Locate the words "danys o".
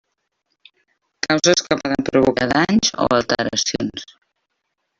2.55-3.07